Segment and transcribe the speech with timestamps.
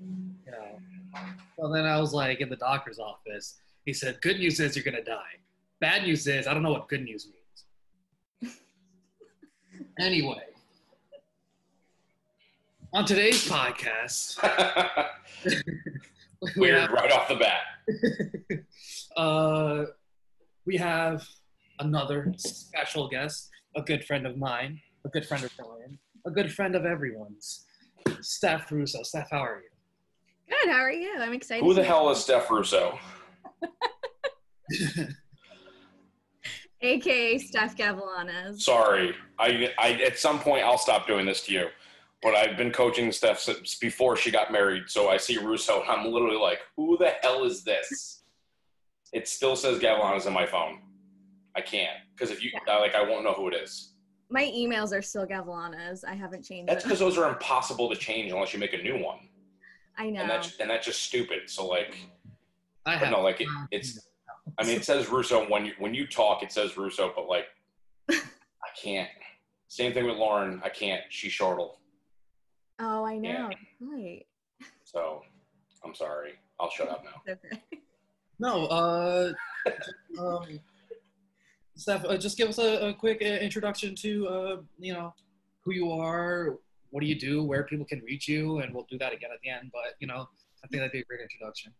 [0.00, 0.78] You know.
[1.56, 3.58] Well, then I was like in the doctor's office.
[3.84, 5.38] He said, "Good news is you're gonna die.
[5.80, 7.28] Bad news is I don't know what good news
[8.42, 8.56] means."
[9.98, 10.44] anyway,
[12.92, 14.36] on today's podcast,
[16.42, 18.64] we Weird have, right off the bat.
[19.16, 19.84] uh,
[20.66, 21.26] we have
[21.78, 26.52] another special guest, a good friend of mine, a good friend of Brian, a good
[26.52, 27.66] friend of everyone's,
[28.20, 29.02] Steph Russo.
[29.02, 29.79] Steph, how are you?
[30.50, 30.68] Good.
[30.70, 31.14] How are you?
[31.18, 31.64] I'm excited.
[31.64, 32.98] Who the hell is Steph Russo?
[36.82, 38.60] AKA Steph Gavilanes.
[38.62, 41.66] Sorry, I, I at some point I'll stop doing this to you.
[42.22, 45.90] But I've been coaching Steph since before she got married, so I see Russo and
[45.90, 48.24] I'm literally like, "Who the hell is this?"
[49.12, 50.82] It still says Gavilanes on my phone.
[51.56, 52.76] I can't because if you Yeah.
[52.76, 53.94] like, I won't know who it is.
[54.30, 56.04] My emails are still Gavilanes.
[56.06, 59.02] I haven't changed That's because those are impossible to change unless you make a new
[59.02, 59.28] one,
[60.00, 60.22] I know.
[60.22, 61.50] and that's and that's just stupid.
[61.50, 61.94] So like,
[62.86, 64.00] I but have no, like it, it's
[64.58, 67.44] I mean, it says Russo when you when you talk, it says Russo, but like,
[68.10, 69.10] I can't.
[69.68, 70.62] Same thing with Lauren.
[70.64, 71.02] I can't.
[71.10, 71.78] She shortle.
[72.78, 73.28] oh, I know.
[73.28, 73.48] Yeah.
[73.80, 74.26] Right.
[74.84, 75.20] So,
[75.84, 76.32] I'm sorry.
[76.58, 77.34] I'll shut up now.
[77.44, 77.62] Okay.
[78.40, 79.32] No, uh,
[80.18, 80.58] um,
[81.76, 85.12] Steph, uh, just give us a, a quick uh, introduction to, uh, you know,
[85.62, 86.56] who you are,
[86.90, 89.40] what do you do, where people can reach you, and we'll do that again at
[89.42, 89.70] the end.
[89.72, 90.28] But, you know,
[90.64, 91.72] I think that'd be a great introduction.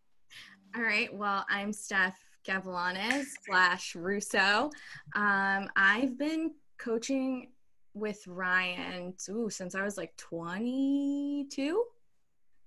[0.76, 1.12] All right.
[1.12, 4.70] Well, I'm Steph Gavilanes slash Russo.
[5.14, 7.48] Um, I've been coaching
[7.94, 11.84] with Ryan ooh, since I was like 22.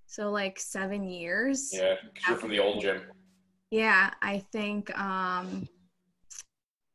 [0.06, 1.70] So like seven years.
[1.72, 1.94] Yeah,
[2.28, 3.02] you're from the old gym.
[3.70, 5.66] Yeah, I think um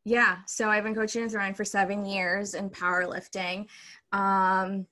[0.06, 3.68] yeah, so I've been coaching with Ryan for seven years in powerlifting.
[4.12, 4.86] Um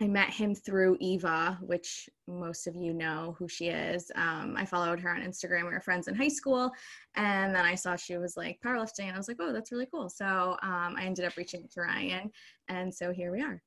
[0.00, 4.10] I met him through Eva, which most of you know who she is.
[4.16, 5.64] Um, I followed her on Instagram.
[5.64, 6.72] We were friends in high school.
[7.14, 9.88] And then I saw she was like powerlifting, and I was like, oh, that's really
[9.92, 10.08] cool.
[10.08, 12.30] So um, I ended up reaching to Ryan.
[12.68, 13.62] And so here we are.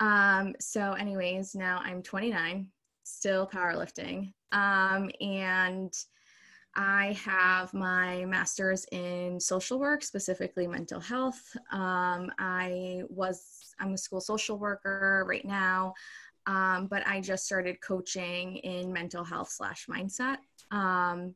[0.00, 2.66] Um, so, anyways, now I'm 29,
[3.04, 4.32] still powerlifting.
[4.52, 5.92] Um, and
[6.78, 11.42] I have my master's in social work, specifically mental health.
[11.72, 15.94] Um, I was, I'm a school social worker right now,
[16.46, 20.36] um, but I just started coaching in mental health slash mindset.
[20.70, 21.34] Um,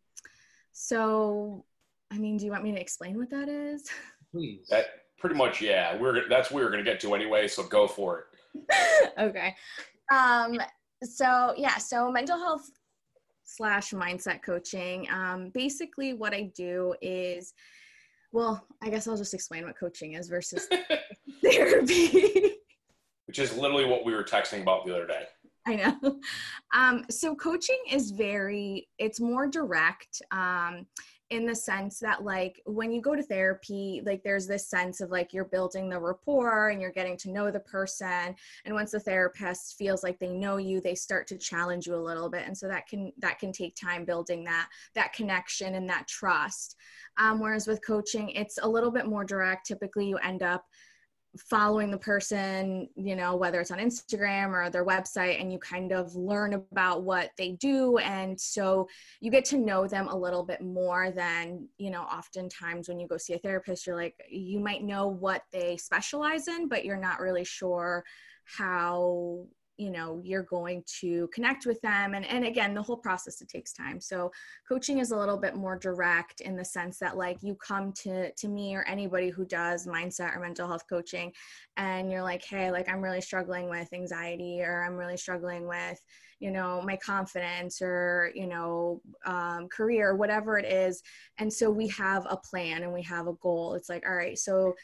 [0.71, 1.65] so,
[2.13, 3.91] I mean, do you want me to explain what that is?
[4.33, 4.69] Please.
[4.71, 4.87] That
[5.19, 5.97] pretty much, yeah.
[5.97, 7.49] We're that's what we're gonna get to anyway.
[7.49, 9.13] So go for it.
[9.19, 9.57] okay.
[10.13, 10.61] Um,
[11.03, 12.71] so yeah, so mental health
[13.57, 15.07] slash mindset coaching.
[15.11, 17.53] Um, basically, what I do is,
[18.33, 20.69] well, I guess I'll just explain what coaching is versus
[21.45, 22.53] therapy.
[23.27, 25.25] Which is literally what we were texting about the other day.
[25.67, 26.21] I know.
[26.75, 30.87] Um, so coaching is very, it's more direct um,
[31.33, 35.11] in the sense that, like, when you go to therapy, like, there's this sense of
[35.11, 38.37] like you're building the rapport and you're getting to know the person.
[38.67, 41.97] And once the therapist feels like they know you, they start to challenge you a
[41.97, 42.47] little bit.
[42.47, 46.77] And so that can that can take time building that that connection and that trust.
[47.17, 49.67] Um, whereas with coaching, it's a little bit more direct.
[49.67, 50.67] Typically, you end up
[51.39, 55.93] following the person, you know, whether it's on Instagram or their website, and you kind
[55.93, 57.97] of learn about what they do.
[57.99, 58.87] And so
[59.21, 63.09] you get to know them a little bit more than, you know, oftentimes when you
[63.09, 66.97] go see a therapist, you're like, you might know what they specialize in, but you're
[66.97, 68.05] not really sure
[68.45, 69.47] how
[69.77, 73.49] you know you're going to connect with them and and again the whole process it
[73.49, 74.01] takes time.
[74.01, 74.31] So
[74.69, 78.33] coaching is a little bit more direct in the sense that like you come to
[78.33, 81.33] to me or anybody who does mindset or mental health coaching
[81.77, 85.99] and you're like hey like i'm really struggling with anxiety or i'm really struggling with
[86.43, 91.03] you know my confidence or you know um, career whatever it is.
[91.39, 93.75] And so we have a plan and we have a goal.
[93.75, 94.75] It's like all right so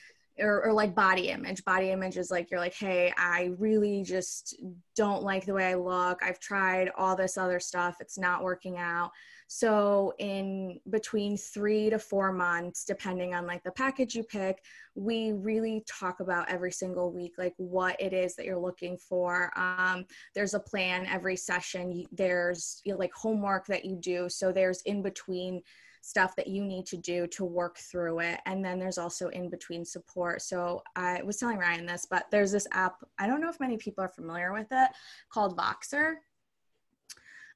[0.41, 1.65] or, or like body image.
[1.65, 4.57] Body image is like you're like hey i really just
[4.97, 6.23] don't like the way i look.
[6.23, 7.97] I've tried all this other stuff.
[8.01, 9.11] It's not working out.
[9.47, 14.59] So in between three to four months depending on like the package you pick
[14.95, 19.53] we really talk about every single week like what it is that you're looking for.
[19.57, 20.05] Um,
[20.35, 22.05] there's a plan every session.
[22.11, 24.29] There's you know, like homework that you do.
[24.29, 25.63] So there's in between
[26.01, 28.41] stuff that you need to do to work through it.
[28.47, 30.43] And then there's also in between support.
[30.43, 33.77] So I was telling Ryan this, but there's this app, I don't know if many
[33.77, 34.91] people are familiar with it,
[35.31, 36.15] called Voxer.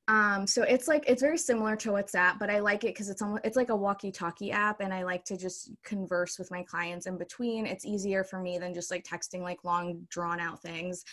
[0.09, 3.23] Um, so it's like it's very similar to WhatsApp, but I like it because it's
[3.23, 7.07] almost it's like a walkie-talkie app, and I like to just converse with my clients
[7.07, 7.67] in between.
[7.67, 11.05] It's easier for me than just like texting like long drawn out things.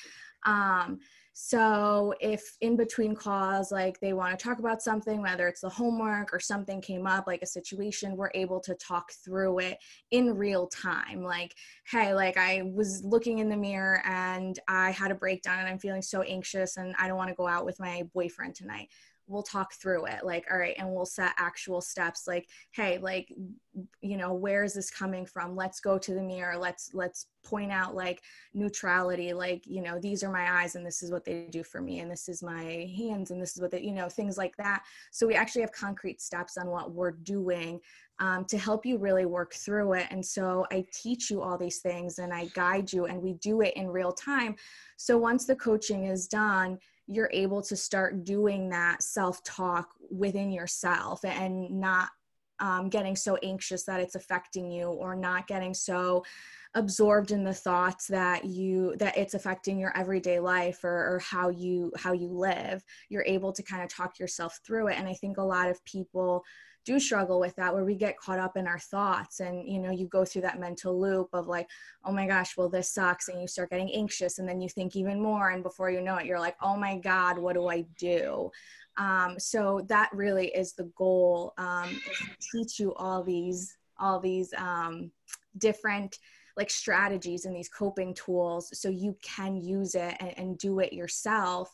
[0.45, 0.99] Um,
[1.33, 5.69] So if in between calls, like they want to talk about something, whether it's the
[5.69, 9.77] homework or something came up, like a situation, we're able to talk through it
[10.11, 11.23] in real time.
[11.23, 11.55] Like,
[11.89, 15.79] hey, like I was looking in the mirror and I had a breakdown and I'm
[15.79, 18.89] feeling so anxious and I don't want to go out with my boyfriend tonight
[19.29, 23.31] we'll talk through it like all right and we'll set actual steps like hey like
[24.01, 25.55] you know where is this coming from?
[25.55, 26.57] Let's go to the mirror.
[26.57, 28.21] Let's let's point out like
[28.53, 31.81] neutrality like you know these are my eyes and this is what they do for
[31.81, 34.55] me and this is my hands and this is what they you know things like
[34.57, 34.83] that.
[35.11, 37.79] So we actually have concrete steps on what we're doing
[38.19, 40.07] um, to help you really work through it.
[40.11, 43.61] And so i teach you all these things and i guide you and we do
[43.61, 44.55] it in real time.
[44.97, 46.77] So once the coaching is done
[47.09, 52.09] you're able to start doing that self talk within yourself and not
[52.59, 56.23] um, getting so anxious that it's affecting you or not getting so
[56.75, 61.49] absorbed in the thoughts that you that it's affecting your everyday life or, or how
[61.49, 62.83] you how you live.
[63.09, 64.97] You're able to kind of talk yourself through it.
[64.99, 66.43] And i think a lot of people
[66.89, 69.91] do struggle with that where we get caught up in our thoughts and you know
[69.91, 71.67] you go through that mental loop of like
[72.03, 74.95] oh my gosh well this sucks and you start getting anxious and then you think
[74.95, 77.81] even more and before you know it you're like oh my god what do i
[77.99, 78.49] do?
[78.97, 84.19] Um, so that really is the goal um, is to teach you all these all
[84.19, 85.11] these um,
[85.59, 86.17] different
[86.57, 90.91] like strategies and these coping tools so you can use it and, and do it
[90.91, 91.73] yourself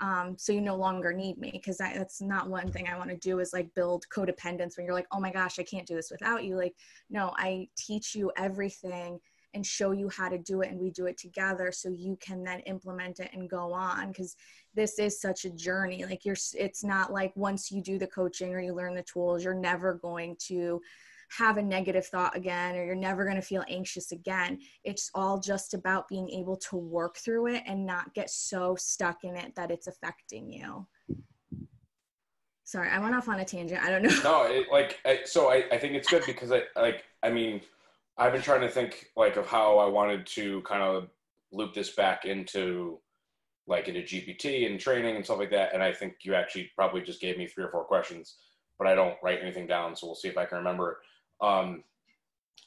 [0.00, 3.16] um, so you no longer need me because that's not one thing i want to
[3.16, 6.10] do is like build codependence when you're like oh my gosh i can't do this
[6.10, 6.56] without you.
[6.56, 6.74] Like
[7.10, 9.20] no i teach you everything
[9.54, 12.42] and show you how to do it and we do it together so you can
[12.44, 14.36] then implement it and go on because
[14.74, 16.04] this is such a journey.
[16.04, 19.42] Like you're it's not like once you do the coaching or you learn the tools
[19.42, 20.80] you're never going to
[21.38, 24.58] have a negative thought again or you're never going to feel anxious again.
[24.84, 29.24] It's all just about being able to work through it and not get so stuck
[29.24, 30.86] in it that it's affecting you.
[32.64, 33.82] Sorry, I went off on a tangent.
[33.82, 34.20] I don't know.
[34.22, 37.60] No, it, like I, so I, I think it's good because I like I mean
[38.16, 41.08] I've been trying to think like of how I wanted to kind of
[41.52, 43.00] loop this back into
[43.66, 45.74] like into GPT and training and stuff like that.
[45.74, 48.36] And I think you actually probably just gave me three or four questions,
[48.78, 49.96] but I don't write anything down.
[49.96, 51.00] So we'll see if I can remember.
[51.40, 51.84] Um,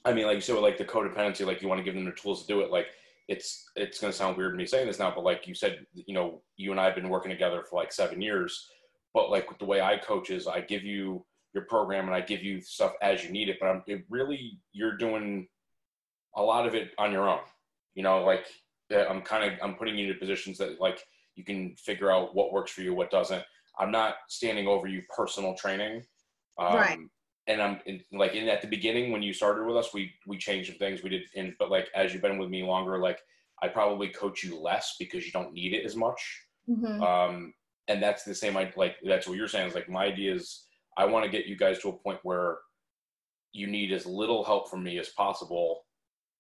[0.06, 2.06] I mean, like you said, with like the codependency, like you want to give them
[2.06, 2.72] the tools to do it.
[2.72, 2.88] Like
[3.28, 6.14] it's it's going to sound weird me saying this now, but like you said, you
[6.14, 8.68] know, you and I have been working together for like seven years.
[9.14, 12.44] But like the way I coach is, I give you your program and I give
[12.44, 13.58] you stuff as you need it.
[13.62, 15.48] But I'm it really you're doing
[16.36, 17.40] a lot of it on your own.
[17.96, 18.46] You know, like
[18.92, 21.00] I'm kind of I'm putting you in positions that like
[21.36, 23.44] you can figure out what works for you, what doesn't.
[23.80, 26.04] I'm not standing over you personal training.
[26.60, 27.00] Um, right
[27.48, 30.38] and I'm in, like in at the beginning when you started with us, we we
[30.38, 33.20] changed some things we did, in, but like as you've been with me longer, like
[33.62, 36.42] I probably coach you less because you don't need it as much.
[36.70, 37.02] Mm-hmm.
[37.02, 37.54] Um,
[37.88, 38.54] and that's the same.
[38.54, 40.64] Like that's what you're saying is like my idea is
[40.98, 42.58] I want to get you guys to a point where
[43.52, 45.86] you need as little help from me as possible,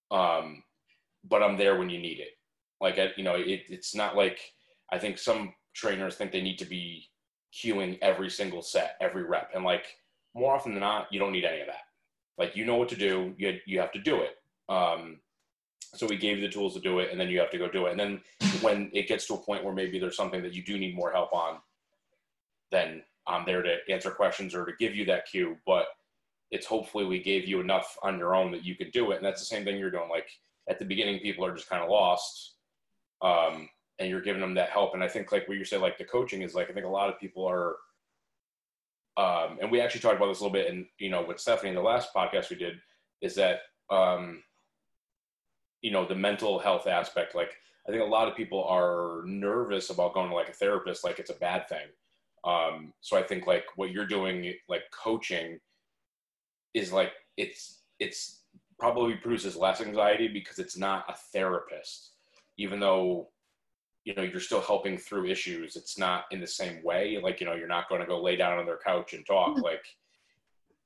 [0.09, 0.63] um,
[1.29, 2.29] but I'm there when you need it.
[2.79, 4.39] Like I, you know, it, it's not like
[4.91, 7.09] I think some trainers think they need to be
[7.53, 9.85] cueing every single set, every rep, and like
[10.35, 11.81] more often than not, you don't need any of that.
[12.37, 14.35] Like you know what to do, you you have to do it.
[14.69, 15.19] Um,
[15.95, 17.69] so we gave you the tools to do it, and then you have to go
[17.69, 17.91] do it.
[17.91, 18.21] And then
[18.61, 21.11] when it gets to a point where maybe there's something that you do need more
[21.11, 21.57] help on,
[22.71, 25.57] then I'm there to answer questions or to give you that cue.
[25.65, 25.85] But
[26.49, 29.17] it's hopefully we gave you enough on your own that you could do it.
[29.17, 30.09] And that's the same thing you're doing.
[30.09, 30.27] Like
[30.69, 32.55] at the beginning, people are just kind of lost.
[33.21, 34.93] Um, and you're giving them that help.
[34.93, 36.89] And I think like what you said, like the coaching is like, I think a
[36.89, 37.75] lot of people are
[39.17, 41.69] um, and we actually talked about this a little bit, and you know, with Stephanie
[41.69, 42.75] in the last podcast we did,
[43.21, 44.43] is that um,
[45.81, 47.35] you know the mental health aspect.
[47.35, 47.51] Like,
[47.87, 51.19] I think a lot of people are nervous about going to like a therapist, like
[51.19, 51.87] it's a bad thing.
[52.43, 55.59] Um, so I think like what you're doing, like coaching,
[56.73, 58.41] is like it's it's
[58.79, 62.13] probably produces less anxiety because it's not a therapist,
[62.57, 63.29] even though
[64.05, 65.75] you know you're still helping through issues.
[65.75, 67.19] It's not in the same way.
[67.21, 69.55] Like you know you're not going to go lay down on their couch and talk.
[69.55, 69.61] Mm-hmm.
[69.61, 69.85] like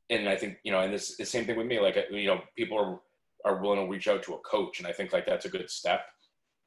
[0.09, 1.79] and i think you know and this the same thing with me.
[1.79, 2.99] Like you know people are
[3.45, 5.69] are willing to reach out to a coach and i think like that's a good
[5.69, 6.01] step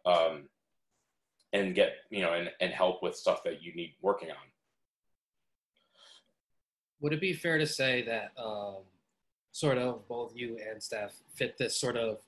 [0.06, 0.48] um
[1.52, 4.36] and get you know and, and help with stuff that you need working on.
[7.00, 8.82] Would it be fair to say that um
[9.52, 12.18] sort of both you and Steph fit this sort of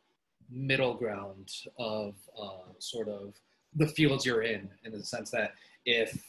[0.51, 3.35] middle ground of uh, sort of
[3.77, 5.55] the fields you're in, in the sense that
[5.87, 6.23] if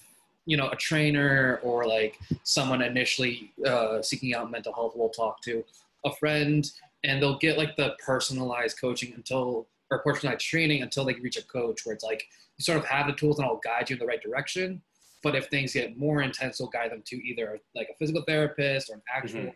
[0.45, 5.41] you know a trainer or like someone initially uh, seeking out mental health will talk
[5.41, 5.63] to
[6.05, 6.71] a friend
[7.05, 11.43] and they'll get like the personalized coaching until or personalized training until they reach a
[11.43, 12.25] coach where it's like
[12.57, 14.81] you sort of have the tools and I'll guide you in the right direction.
[15.21, 18.89] But if things get more intense, we'll guide them to either like a physical therapist
[18.89, 19.53] or an actual Mhm.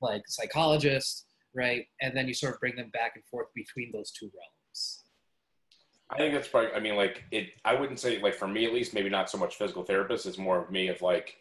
[0.00, 1.86] like psychologist, right?
[2.00, 5.04] And then you sort of bring them back and forth between those two realms.
[6.10, 6.72] I think that's probably.
[6.72, 7.50] I mean, like it.
[7.64, 8.94] I wouldn't say like for me at least.
[8.94, 10.26] Maybe not so much physical therapist.
[10.26, 11.36] It's more of me of like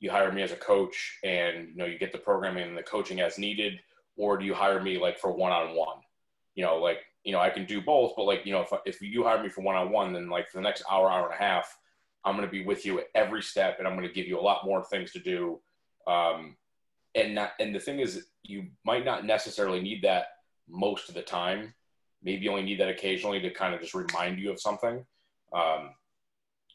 [0.00, 2.82] you hire me as a coach, and you know you get the programming and the
[2.82, 3.80] coaching as needed,
[4.16, 5.98] or do you hire me like for one on one?
[6.54, 9.02] You know, like you know I can do both, but like you know if if
[9.02, 11.34] you hire me for one on one, then like for the next hour, hour and
[11.34, 11.76] a half,
[12.24, 14.38] I'm going to be with you at every step, and I'm going to give you
[14.38, 15.60] a lot more things to do.
[16.06, 16.56] Um,
[17.14, 20.26] and not and the thing is, you might not necessarily need that
[20.68, 21.74] most of the time
[22.26, 25.06] maybe you only need that occasionally to kind of just remind you of something.
[25.52, 25.94] Um,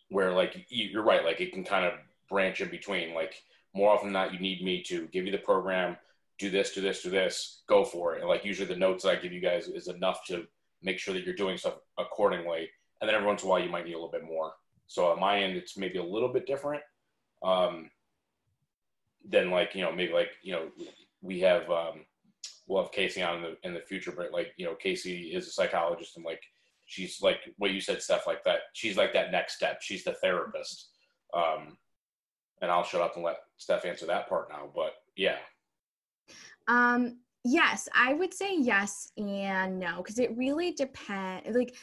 [0.10, 1.94] where like you- you're right like it can kind of
[2.30, 3.44] branch in between like
[3.74, 5.98] more often than not you need me to give you the program
[6.38, 8.20] do this do this do this go for it.
[8.20, 10.48] And like usually the notes that i give you guys is enough to
[10.82, 12.70] make sure that you're doing stuff accordingly.
[13.00, 14.54] And then every once in a while you might need a little bit more.
[14.88, 16.84] So on my end it's maybe a little bit different
[17.44, 17.90] um,
[19.30, 20.70] than like you know maybe like you know
[21.22, 22.06] we have um,
[22.68, 25.48] we'll have Casey on in the in the future, but like you know, Casey is
[25.48, 26.42] a psychologist and like
[26.86, 28.60] she's like what you said, stuff like that.
[28.74, 29.82] She's like that next step.
[29.82, 30.90] She's the therapist.
[31.34, 31.78] Um,
[32.62, 34.70] and I'll shut up and let Steph answer that part now.
[34.74, 35.38] But yeah,
[36.68, 41.56] Um, yes, I would say yes and no because it really depends.
[41.56, 41.76] Like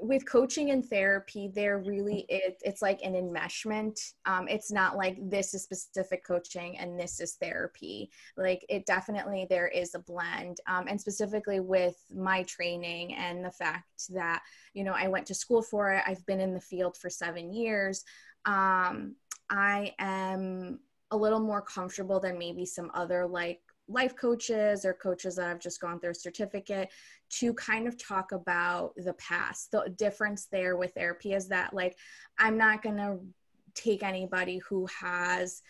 [0.00, 3.98] with coaching and therapy, there really it, it's like an enmeshment.
[4.24, 8.10] Um, it's not like this is specific coaching and this is therapy.
[8.36, 10.58] Like it definitely there is a blend.
[10.66, 14.42] Um, and specifically with my training and the fact that
[14.74, 16.02] you know I went to school for it.
[16.06, 18.04] I've been in the field for seven years.
[18.44, 19.16] Um,
[19.50, 25.36] I am a little more comfortable than maybe some other like life coaches or coaches
[25.36, 26.90] that have just gone through a certificate
[27.28, 29.70] to kind of talk about the past.
[29.70, 31.96] The difference there with therapy is that like
[32.38, 33.18] I'm not going to
[33.74, 35.62] take anybody who has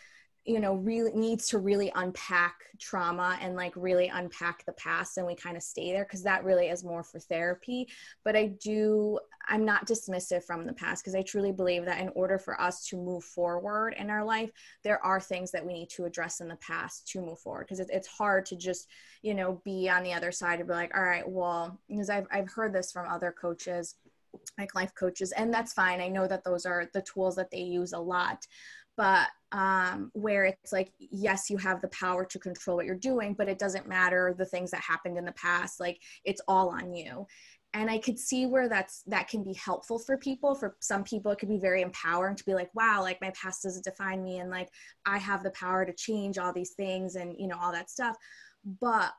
[0.47, 5.27] you know really needs to really unpack trauma and like really unpack the past and
[5.27, 7.89] we kind of stay there because that really is more for therapy.
[8.25, 12.09] But i do i'm not dismissive from the past because i truly believe that in
[12.11, 14.51] order for us to move forward in our life
[14.83, 17.81] there are things that we need to address in the past to move forward because
[17.81, 18.89] it, it's hard to just
[19.23, 22.27] you know be on the other side and be like all right well because I've,
[22.31, 23.95] I've heard this from other coaches
[24.59, 26.01] like life coaches and that's fine.
[26.01, 28.47] I know that those are the tools that they use a lot
[28.97, 33.35] but um, where it's like yes you have the power to control what you're doing
[33.35, 36.95] but it doesn't matter the things that happened in the past like it's all on
[36.95, 37.27] you.
[37.75, 40.55] And i could see where that's that can be helpful for people.
[40.55, 43.63] For some people it could be very empowering to be like wow like my past
[43.63, 44.69] doesn't define me and like
[45.05, 48.17] i have the power to change all these things and you know all that stuff.
[48.81, 49.13] But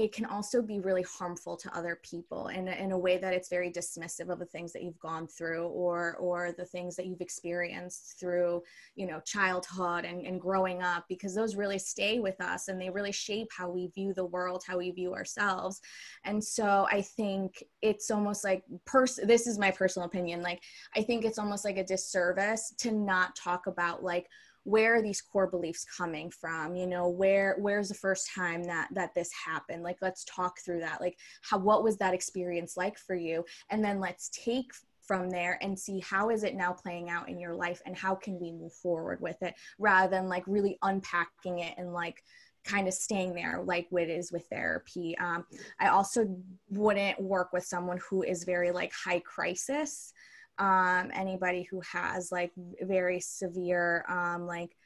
[0.00, 3.50] it can also be really harmful to other people in, in a way that it's
[3.50, 7.20] very dismissive of the things that you've gone through or or the things that you've
[7.20, 8.62] experienced through
[8.94, 12.88] you know childhood and, and growing up because those really stay with us and they
[12.88, 15.82] really shape how we view the world how we view ourselves.
[16.24, 20.62] And so i think it's almost like pers- this is my personal opinion like
[20.96, 24.26] i think it's almost like a disservice to not talk about like
[24.64, 26.74] where are these core beliefs coming from?
[26.74, 29.82] You know where where's the first time that that this happened?
[29.82, 31.00] Like let's talk through that.
[31.00, 33.44] Like how what was that experience like for you?
[33.70, 34.70] And then let's take
[35.06, 38.14] from there and see how is it now playing out in your life and how
[38.14, 42.22] can we move forward with it rather than like really unpacking it and like
[42.64, 45.16] kind of staying there like what is with therapy.
[45.18, 45.44] Um,
[45.80, 46.28] i also
[46.68, 50.12] wouldn't work with someone who is very like high crisis
[50.60, 52.52] um, anybody who has like
[52.82, 54.76] very severe um, like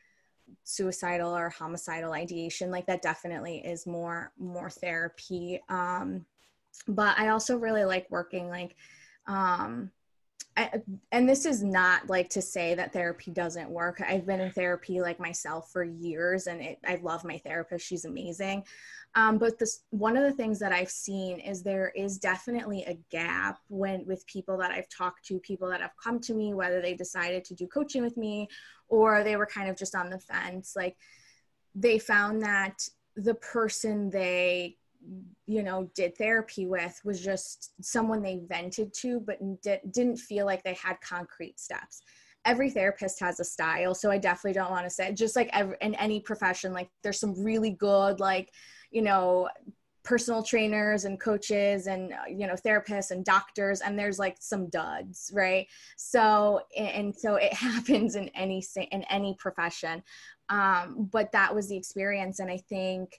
[0.62, 5.60] suicidal or homicidal ideation like that definitely is more more therapy.
[5.68, 6.24] Um,
[6.88, 8.76] but i also really like working like
[9.26, 9.90] um,
[10.56, 14.00] I, and this is not like to say that therapy doesn't work.
[14.06, 17.86] I've been in therapy like myself for years and it, i love my therapist.
[17.86, 18.64] She's amazing.
[19.16, 22.98] Um, but this one of the things that i've seen is there is definitely a
[23.12, 26.82] gap when with people that i've talked to people that have come to me whether
[26.82, 28.48] they decided to do coaching with me
[28.88, 30.74] or they were kind of just on the fence.
[30.76, 30.96] Like
[31.74, 34.76] they found that the person they
[35.46, 40.46] you know did therapy with was just someone they vented to but di- didn't feel
[40.46, 42.02] like they had concrete steps.
[42.46, 45.76] Every therapist has a style so i definitely don't want to say just like every,
[45.80, 48.52] in any profession like there's some really good like
[48.90, 49.48] you know
[50.04, 54.68] personal trainers and coaches and uh, you know therapists and doctors and there's like some
[54.68, 55.66] duds right?
[55.96, 60.02] So and so it happens in any in any profession.
[60.50, 63.18] Um, but that was the experience and i think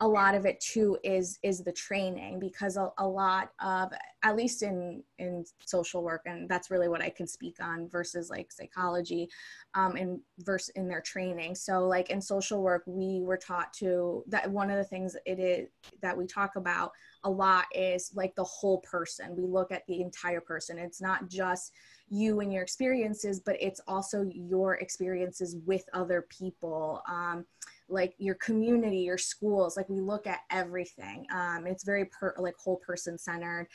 [0.00, 4.36] a lot of it too is is the training because a, a lot of at
[4.36, 8.50] least in in social work and that's really what i can speak on versus like
[8.50, 9.28] psychology
[9.74, 11.54] um and verse in their training.
[11.54, 15.38] So like in social work we were taught to that one of the things it
[15.38, 15.68] is
[16.02, 16.92] that we talk about
[17.24, 19.36] a lot is like the whole person.
[19.36, 20.78] We look at the entire person.
[20.78, 21.72] It's not just
[22.08, 27.02] you and your experiences but it's also your experiences with other people.
[27.08, 27.44] Um,
[27.88, 32.54] like your community your schools like we look at everything um, it's very per like
[32.56, 33.66] whole person centered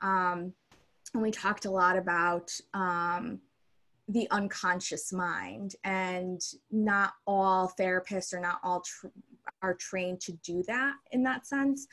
[0.00, 0.52] um,
[1.14, 3.38] and we talked a lot about um,
[4.08, 6.40] the unconscious mind and
[6.70, 9.06] not all therapists or not all tr-
[9.62, 11.86] are trained to do that in that sense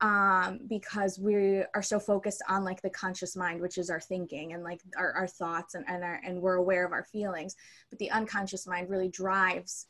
[0.00, 4.52] um, because we are so focused on like the conscious mind, which is our thinking
[4.52, 7.56] and like our, our thoughts and, and, our, and we're aware of our feelings.
[7.90, 9.86] But the unconscious mind really drives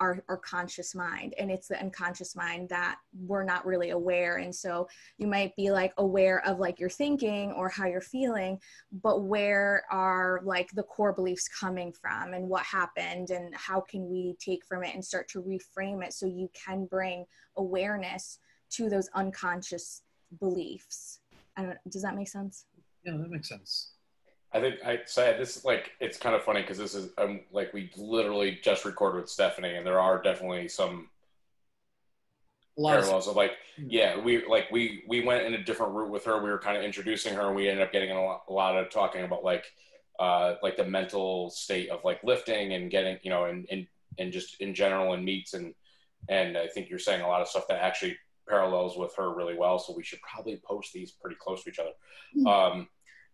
[0.00, 4.54] our, our conscious mind and it's the unconscious mind that we're not really aware and
[4.54, 4.88] so
[5.18, 8.58] you might be like aware of like your thinking or how you're feeling
[9.02, 14.08] but where are like the core beliefs coming from and what happened and how can
[14.08, 17.24] we take from it and start to reframe it so you can bring
[17.56, 18.38] awareness
[18.70, 20.02] to those unconscious
[20.40, 21.20] beliefs.
[21.56, 22.66] I don't, does that make sense?
[23.04, 23.92] Yeah, that makes sense.
[24.52, 27.40] I think I said this is like it's kind of funny because this is um,
[27.52, 31.08] like we literally just recorded with Stephanie, and there are definitely some
[32.78, 33.86] parallels of, like hmm.
[33.88, 36.42] yeah we like we we went in a different route with her.
[36.42, 38.76] We were kind of introducing her, and we ended up getting a lot, a lot
[38.76, 39.66] of talking about like
[40.18, 43.86] uh, like the mental state of like lifting and getting you know and and
[44.18, 45.74] and just in general and meets and
[46.28, 48.16] and I think you're saying a lot of stuff that actually
[48.48, 49.78] parallels with her really well.
[49.78, 51.90] So we should probably post these pretty close to each other.
[52.36, 52.46] Mm-hmm.
[52.46, 52.88] Um,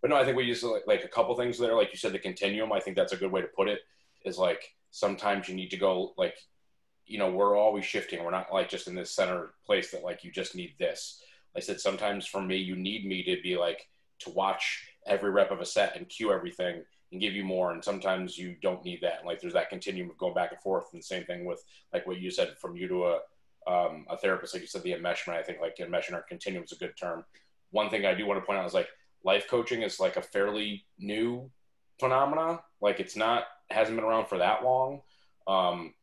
[0.04, 1.75] but no, I think we use like, like a couple things there.
[1.75, 2.73] Like you said, the continuum.
[2.75, 3.80] I think that's a good way to put it.
[4.26, 6.34] Is like sometimes you need to go like,
[7.06, 8.23] you know, we're always shifting.
[8.23, 11.23] We're not like just in this center place that like you just need this.
[11.56, 15.50] I said sometimes for me, you need me to be like to watch every rep
[15.50, 17.73] of a set and cue everything and give you more.
[17.73, 19.25] And sometimes you don't need that.
[19.25, 20.84] like there's that continuum of going back and forth.
[20.92, 23.14] And the same thing with like what you said from you to a
[23.67, 25.38] um, a therapist, like you said, the enmeshment.
[25.38, 27.25] I think like enmeshment or continuum is a good term.
[27.71, 28.88] One thing I do want to point out is like
[29.25, 31.50] life coaching is like a fairly new
[31.99, 32.60] phenomena.
[32.80, 35.00] Like it's not hasn't been around for that long.
[35.47, 35.95] Um,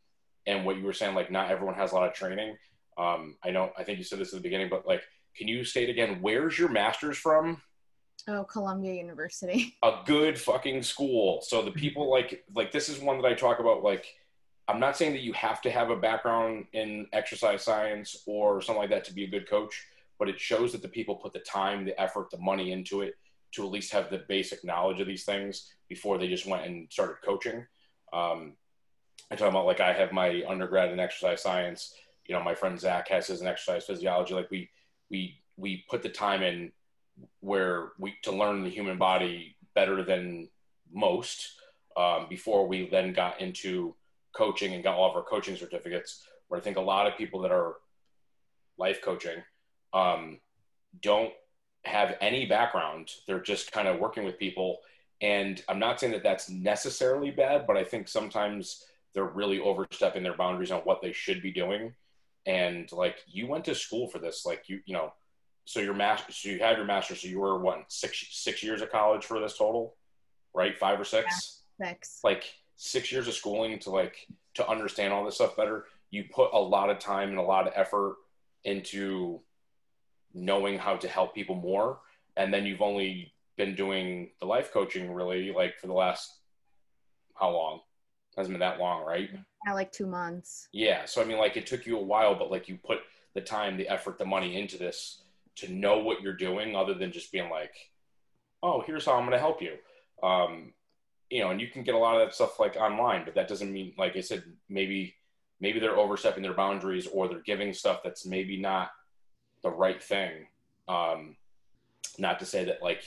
[0.48, 2.58] and what you were saying, like not everyone has a lot of training.
[2.98, 3.72] Um, I know.
[3.78, 5.04] I think you said this at the beginning, but like,
[5.36, 6.18] can you state again?
[6.22, 7.62] Where's your master's from?
[8.28, 9.78] Oh, Columbia University.
[9.84, 11.42] A good fucking school.
[11.42, 14.06] So the people like like this is one that I talk about like
[14.68, 18.82] I'm not saying that you have to have a background in exercise science or something
[18.82, 19.86] like that to be a good coach,
[20.22, 23.16] but it shows that the people put the time, the effort, the money into it
[23.54, 26.88] to at least have the basic knowledge of these things before they just went and
[26.92, 27.66] started coaching.
[28.14, 28.54] Um,
[29.32, 31.96] I'm talking about like I have my undergrad in exercise science.
[32.28, 34.36] You know, my friend Zach has his in exercise physiology.
[34.36, 34.70] Like we
[35.10, 36.72] we we put the time in
[37.40, 40.50] where we to learn the human body better than
[40.94, 41.50] most
[41.98, 43.96] um, before we then got into
[44.36, 46.24] coaching and got all of our coaching certificates.
[46.48, 47.78] Where I think a lot of people that are
[48.78, 49.42] life coaching
[49.94, 50.40] um,
[51.02, 51.34] don't
[51.86, 53.12] have any background.
[53.28, 54.80] They're just kind of working with people.
[55.22, 60.24] And I'm not saying that that's necessarily bad, but I think sometimes they're really overstepping
[60.24, 61.94] their boundaries on what they should be doing.
[62.46, 65.14] And like you went to school for this, like you, you know,
[65.66, 68.82] so your master, so you had your master, so you were what six six years
[68.82, 69.96] of college for this total,
[70.56, 70.78] right?
[70.78, 71.62] Five or six.
[71.80, 72.20] Yeah, six.
[72.24, 72.46] Like
[72.78, 76.60] six years of schooling to like to understand all this stuff better you put a
[76.60, 78.18] lot of time and a lot of effort
[78.66, 79.40] into
[80.34, 82.00] knowing how to help people more.
[82.38, 86.32] And then you've only been doing the life coaching really like for the last
[87.40, 87.82] how long?
[88.36, 89.30] Hasn't been that long right?
[89.34, 90.68] Yeah like two months.
[90.74, 93.00] Yeah so i mean like it took you a while but like you put
[93.36, 95.22] the time the effort the money into this
[95.58, 97.74] to know what you're doing other than just being like
[98.64, 99.76] oh here's how i'm going to help you.
[100.24, 100.74] Um,
[101.32, 103.48] you know, and you can get a lot of that stuff like online, but that
[103.48, 105.16] doesn't mean, like I said, maybe
[105.62, 108.92] maybe they're overstepping their boundaries or they're giving stuff that's maybe not
[109.64, 110.48] the right thing.
[110.88, 111.36] Um,
[112.18, 113.04] not to say that like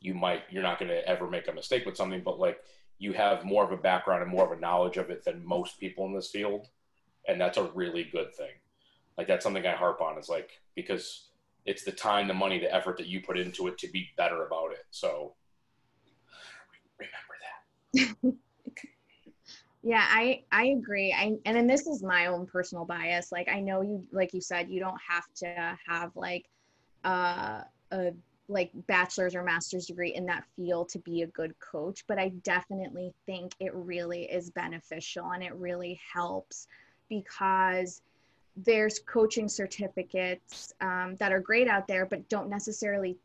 [0.00, 2.60] you might you're not going to ever make a mistake with something, but like
[2.98, 5.78] you have more of a background and more of a knowledge of it than most
[5.78, 6.68] people in this field,
[7.26, 8.50] and that's a really good thing.
[9.16, 11.28] Like that's something I harp on is like because
[11.64, 14.46] it's the time, the money, the effort that you put into it to be better
[14.46, 14.86] about it.
[14.90, 15.34] So
[17.94, 18.38] remember
[19.82, 23.60] yeah i i agree i and then this is my own personal bias like i
[23.60, 26.46] know you like you said you don't have to have like
[27.04, 27.62] uh
[27.92, 28.12] a
[28.48, 32.30] like bachelor's or master's degree in that field to be a good coach but i
[32.42, 36.66] definitely think it really is beneficial and it really helps
[37.08, 38.02] because
[38.64, 43.16] there's coaching certificates um, that are great out there but don't necessarily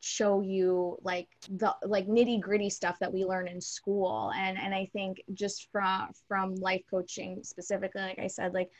[0.00, 4.32] show you like the like nitty gritty stuff that we learn in school.
[4.36, 8.70] And and i think just from from life coaching specifically like i said like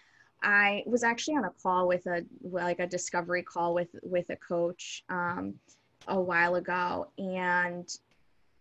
[0.42, 4.36] i was actually on a call with a like a discovery call with with a
[4.36, 5.54] coach um,
[6.08, 7.10] a while ago.
[7.18, 7.88] And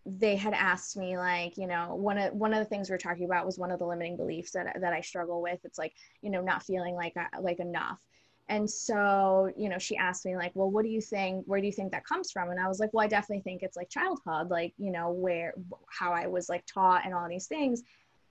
[0.05, 2.99] they had asked me like you know one of one of the things we are
[2.99, 5.59] talking about was one of the limiting beliefs that that I struggle with.
[5.63, 7.99] It's like you know not feeling like uh, like enough.
[8.47, 11.65] And so you know she asked me like well what do you think where do
[11.65, 12.51] you think that comes from?
[12.51, 15.55] And I was like well I definitely think it's like childhood like you know where
[15.89, 17.81] how I was like taught and all these things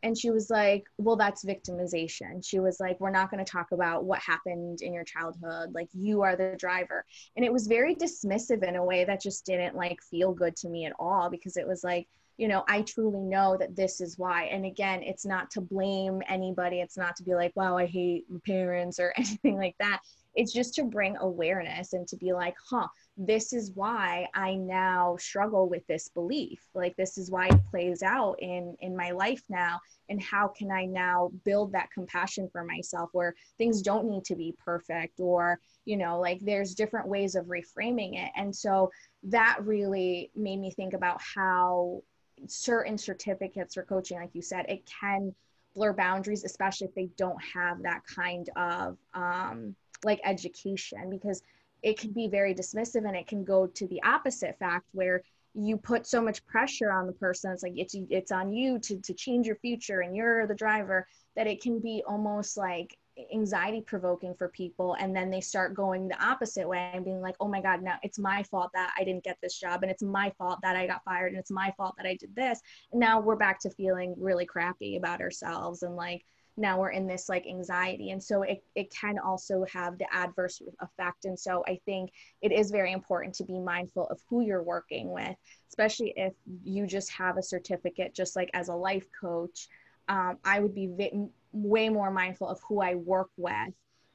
[0.04, 2.46] and she was like well that's victimization.
[2.46, 5.74] She was like we're not going to talk about what happened in your childhood.
[5.74, 7.04] Like you are the driver.
[7.36, 10.68] And it was very dismissive in a way that just didn't like feel good to
[10.68, 14.18] me at all because it was like you know i truly know that this is
[14.18, 14.44] why.
[14.44, 16.80] And again it's not to blame anybody.
[16.80, 20.00] It's not to be like wow i hate my parents or anything like that
[20.34, 25.16] it's just to bring awareness and to be like huh this is why i now
[25.18, 26.60] struggle with this belief.
[26.74, 29.80] Like this is why it plays out in in my life now.
[30.08, 34.36] And how can i now build that compassion for myself where things don't need to
[34.36, 38.32] be perfect or you know like there's different ways of reframing it.
[38.36, 38.90] And so
[39.24, 42.02] that really made me think about how
[42.48, 45.32] certain certificates or coaching like you said it can
[45.76, 51.42] blur boundaries especially if they don't have that kind of um, like education because
[51.82, 55.22] it can be very dismissive and it can go to the opposite fact where
[55.54, 57.52] you put so much pressure on the person.
[57.52, 61.06] It's like it's it's on you to to change your future and you're the driver
[61.36, 62.98] that it can be almost like
[63.32, 64.96] anxiety provoking for people.
[64.98, 67.98] And then they start going the opposite way and being like oh my god now
[68.02, 70.86] it's my fault that i didn't get this job and it's my fault that i
[70.86, 72.60] got fired and it's my fault that i did this.
[72.90, 76.24] And now we're back to feeling really crappy about ourselves and like
[76.56, 78.10] now we're in this like anxiety.
[78.10, 81.24] And so it, it can also have the adverse effect.
[81.24, 82.12] And so i think
[82.42, 85.36] it is very important to be mindful of who you're working with
[85.68, 89.68] especially if you just have a certificate just like as a life coach.
[90.08, 93.72] Um, i would be vi- way more mindful of who i work with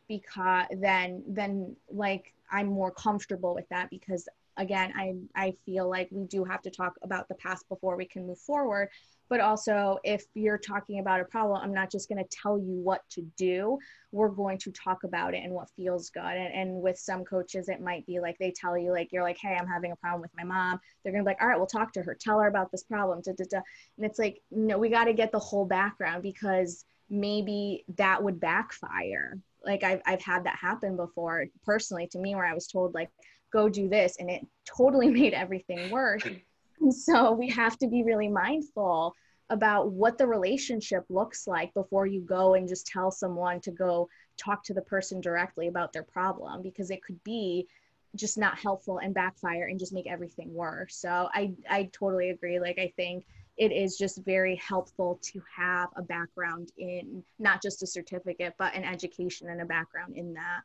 [0.07, 6.07] because then then like i'm more comfortable with that because again i i feel like
[6.11, 8.89] we do have to talk about the past before we can move forward
[9.29, 12.75] but also if you're talking about a problem i'm not just going to tell you
[12.75, 13.77] what to do.
[14.11, 16.23] We're going to talk about it and what feels good.
[16.23, 19.37] And, and with some coaches it might be like they tell you like you're like
[19.39, 20.79] hey i'm having a problem with my mom.
[21.03, 22.17] They're going to be like all right we'll talk to her.
[22.19, 23.21] Tell her about this problem.
[23.23, 23.61] Da, da, da.
[23.97, 28.39] and it's like no we got to get the whole background because maybe that would
[28.39, 29.37] backfire.
[29.63, 33.09] Like I've, I've had that happen before personally to me where i was told like
[33.51, 34.17] go do this.
[34.19, 36.23] And it totally made everything worse
[36.91, 39.15] so we have to be really mindful
[39.49, 44.07] about what the relationship looks like before you go and just tell someone to go
[44.37, 47.67] talk to the person directly about their problem because it could be
[48.15, 50.95] just not helpful and backfire and just make everything worse.
[50.95, 52.59] So I I totally agree.
[52.59, 53.25] Like I think
[53.57, 58.73] it is just very helpful to have a background in not just a certificate but
[58.73, 60.61] an education and a background in that.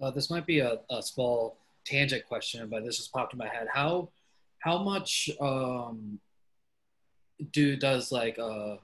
[0.00, 3.48] Uh, this might be a, a small tangent question, but this just popped in my
[3.48, 3.66] head.
[3.72, 4.08] How
[4.62, 6.20] how much um,
[7.50, 8.76] do does like uh,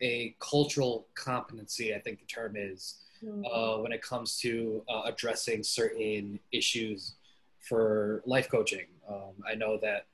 [0.00, 3.44] a cultural competency, I think the term is, mm-hmm.
[3.44, 7.16] uh, when it comes to uh, addressing certain issues
[7.58, 8.86] for life coaching.
[9.06, 10.06] Um, I know that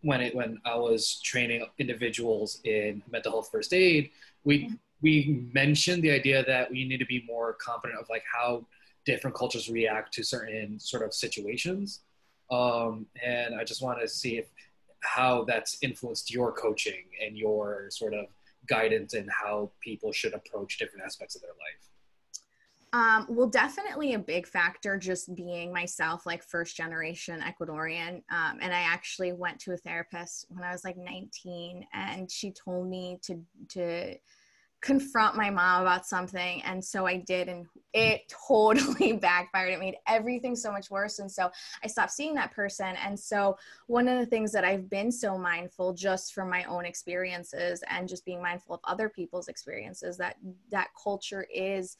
[0.00, 4.10] when it when I was training individuals in mental health first aid,
[4.42, 4.74] we mm-hmm.
[5.02, 8.66] we mentioned the idea that we need to be more confident of like how
[9.04, 12.00] different cultures react to certain sort of situations.
[12.52, 14.46] Um, and I just want to see if
[15.00, 18.26] how that's influenced your coaching and your sort of
[18.68, 21.88] guidance and how people should approach different aspects of their life.
[22.94, 28.16] Um, well, definitely a big factor just being myself, like first generation Ecuadorian.
[28.30, 32.52] Um, and I actually went to a therapist when I was like 19, and she
[32.52, 34.14] told me to to
[34.82, 39.72] confront my mom about something and so i did and it totally backfired.
[39.72, 41.50] It made everything so much worse and so
[41.82, 42.94] i stopped seeing that person.
[43.04, 46.84] And so one of the things that i've been so mindful just from my own
[46.84, 50.36] experiences and just being mindful of other people's experiences that
[50.70, 51.96] that culture is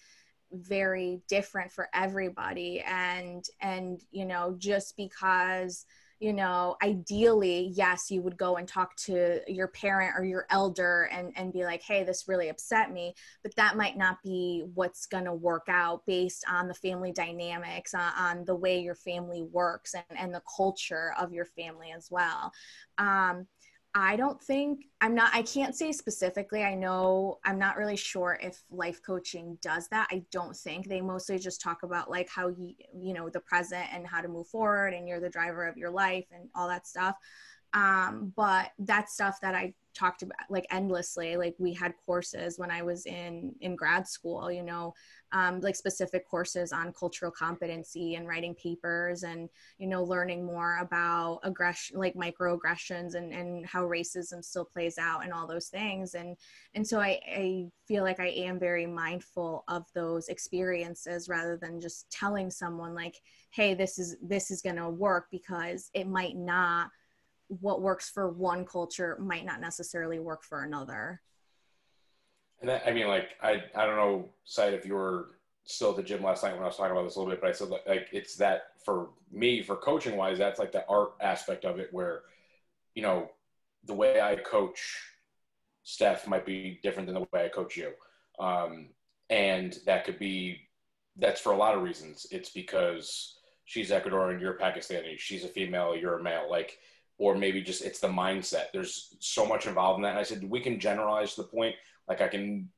[0.52, 2.80] very different for everybody.
[2.80, 5.86] And and you know just because
[6.22, 11.08] you know ideally yes you would go and talk to your parent or your elder
[11.10, 15.06] and and be like hey this really upset me but that might not be what's
[15.06, 19.42] going to work out based on the family dynamics on, on, the way your family
[19.42, 22.52] works and, and the culture of your family as well.
[22.98, 23.46] Um,
[23.94, 26.64] I don't think I'm not I can't say specifically.
[26.64, 30.08] I know I'm not really sure if life coaching does that.
[30.10, 33.84] I don't think they mostly just talk about like how you you know the present
[33.92, 36.86] and how to move forward and you're the driver of your life and all that
[36.86, 37.16] stuff.
[37.74, 42.70] Um, but that's stuff that I talked about like endlessly like we had courses when
[42.70, 44.92] i was in in grad school you know
[45.32, 50.78] um, like specific courses on cultural competency and writing papers and you know learning more
[50.78, 56.14] about aggression like microaggressions and and how racism still plays out and all those things.
[56.14, 56.36] And
[56.74, 61.80] and so i i feel like i am very mindful of those experiences rather than
[61.80, 66.36] just telling someone like hey this is this is going to work because it might
[66.36, 66.90] not
[67.60, 71.20] what works for one culture might not necessarily work for another.
[72.60, 75.30] And that, I mean, like, I, I don't know, Side, if you were
[75.64, 77.40] still at the gym last night when I was talking about this a little bit,
[77.40, 81.12] but I said, like, it's that for me, for coaching wise, that's like the art
[81.20, 82.22] aspect of it where,
[82.94, 83.30] you know,
[83.84, 85.00] the way I coach
[85.82, 87.92] Steph might be different than the way I coach you.
[88.38, 88.90] Um,
[89.28, 90.60] and that could be,
[91.16, 92.26] that's for a lot of reasons.
[92.30, 96.48] It's because she's Ecuadorian, you're Pakistani, she's a female, you're a male.
[96.48, 96.78] Like,
[97.22, 98.72] or maybe just it's the mindset.
[98.72, 100.10] There's so much involved in that.
[100.10, 101.76] And I said we can generalize to the point.
[102.08, 102.68] Like I can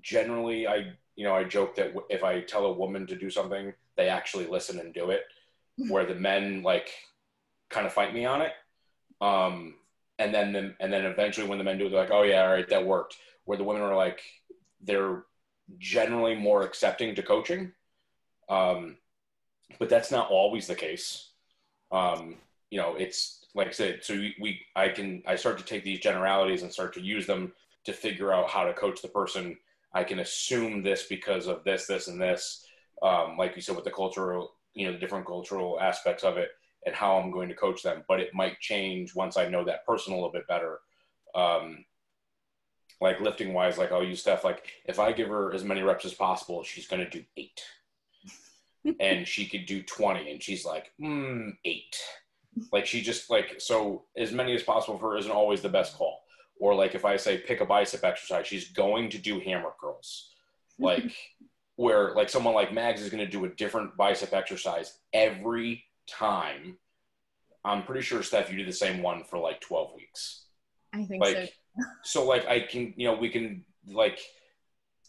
[0.00, 3.74] generally, I you know, I joke that if I tell a woman to do something,
[3.98, 5.24] they actually listen and do it.
[5.90, 6.90] Where the men like
[7.68, 8.52] kind of fight me on it.
[9.20, 9.74] Um,
[10.18, 12.40] and then the, and then eventually when the men do it, they're like, oh yeah,
[12.42, 13.18] all right, that worked.
[13.44, 14.22] Where the women are like,
[14.80, 15.24] they're
[15.78, 17.72] generally more accepting to coaching.
[18.48, 18.96] Um,
[19.78, 21.28] but that's not always the case.
[21.92, 22.36] Um,
[22.70, 26.00] you know, it's like I said, so we, I can I start to take these
[26.00, 27.52] generalities and start to use them
[27.84, 29.56] to figure out how to coach the person.
[29.92, 32.64] I can assume this because of this, this, and this.
[33.02, 36.50] Um, like you said, with the cultural, you know, the different cultural aspects of it
[36.86, 38.04] and how I'm going to coach them.
[38.06, 40.78] But it might change once I know that person a little bit better.
[41.34, 41.84] Um,
[43.00, 46.04] like lifting wise, like I'll use stuff like if I give her as many reps
[46.04, 47.62] as possible, she's going to do eight.
[49.00, 51.96] and she could do 20 and she's like, mm, eight
[52.72, 55.96] like she just like so as many as possible for her isn't always the best
[55.96, 56.20] call.
[56.58, 60.26] Or like if I say pick a bicep exercise, she's going to do hammer curls.
[60.82, 61.12] Like
[61.76, 66.78] where like someone like Mags is going to do a different bicep exercise every time.
[67.66, 70.46] I'm pretty sure Steph, you did the same one for like 12 weeks.
[70.94, 71.84] I think like, so.
[72.22, 74.20] so like I can, you know, we can like,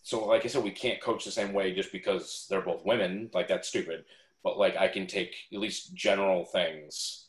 [0.04, 3.30] so like I said, we can't coach the same way just because they're both women.
[3.34, 4.04] Like that's stupid.
[4.44, 7.21] But like I can take at least general things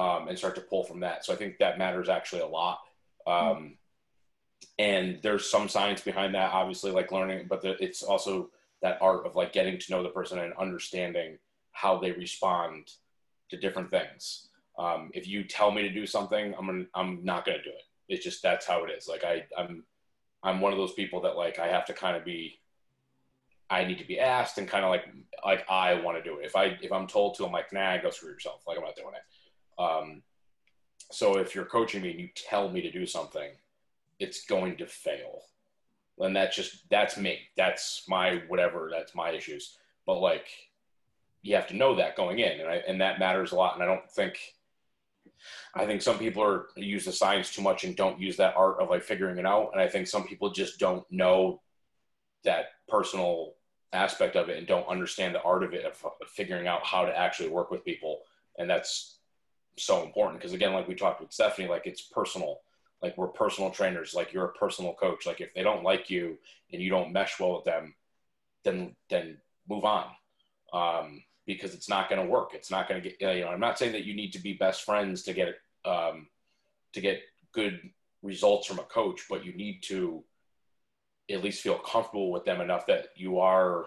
[0.00, 1.26] um, and start to pull from that.
[1.26, 2.80] So I think that matters actually a lot.
[3.26, 3.74] Um,
[4.78, 8.48] and there's some science behind that, obviously, like learning, but the, it's also
[8.80, 11.36] that art of like getting to know the person and understanding
[11.72, 12.92] how they respond
[13.50, 14.48] to different things.
[14.78, 17.82] Um, if you tell me to do something, I'm gonna, I'm not gonna do it.
[18.08, 19.06] It's just that's how it is.
[19.06, 19.84] Like I, I'm,
[20.42, 22.56] I'm one of those people that like I have to kind of be.
[23.68, 25.04] I need to be asked and kind of like
[25.44, 26.46] like I want to do it.
[26.46, 28.62] If I if I'm told to, I'm like, nah, go screw yourself.
[28.66, 29.22] Like I'm not doing it.
[29.80, 30.22] Um,
[31.10, 33.50] so if you're coaching me and you tell me to do something,
[34.18, 35.40] it's going to fail.
[36.18, 37.38] And that's just, that's me.
[37.56, 39.78] That's my whatever, that's my issues.
[40.06, 40.46] But like,
[41.42, 42.60] you have to know that going in.
[42.60, 43.74] And, I, and that matters a lot.
[43.74, 44.38] And I don't think,
[45.74, 48.80] I think some people are use the science too much and don't use that art
[48.80, 49.70] of like figuring it out.
[49.72, 51.62] And I think some people just don't know
[52.44, 53.54] that personal
[53.92, 55.96] aspect of it and don't understand the art of it of
[56.28, 58.20] figuring out how to actually work with people.
[58.58, 59.19] And that's
[59.78, 62.60] so important because again, like we talked with Stephanie, like it's personal.
[63.02, 64.14] Like we're personal trainers.
[64.14, 65.26] Like you're a personal coach.
[65.26, 66.38] Like if they don't like you
[66.72, 67.94] and you don't mesh well with them,
[68.64, 70.06] then then move on.
[70.72, 72.50] Um, because it's not going to work.
[72.54, 73.20] It's not going to get.
[73.20, 75.54] You know, I'm not saying that you need to be best friends to get
[75.84, 76.28] um,
[76.92, 77.80] to get good
[78.22, 80.22] results from a coach, but you need to
[81.30, 83.86] at least feel comfortable with them enough that you are